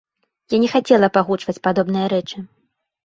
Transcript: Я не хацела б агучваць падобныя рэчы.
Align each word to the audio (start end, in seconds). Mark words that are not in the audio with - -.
Я 0.53 0.57
не 0.63 0.69
хацела 0.75 1.09
б 1.17 1.21
агучваць 1.23 1.57
падобныя 1.67 2.11
рэчы. 2.15 2.37